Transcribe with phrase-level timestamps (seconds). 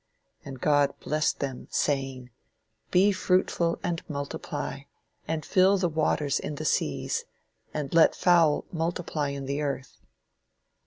[0.43, 2.31] And God blessed them, saying,
[2.89, 4.79] Be fruitful and multiply
[5.27, 7.23] and fill the waters in the seas,
[7.71, 10.01] and let fowl multiply in the earth."